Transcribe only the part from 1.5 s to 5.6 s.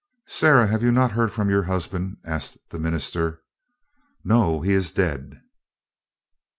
your husband?" asked the minister. "No; he is dead."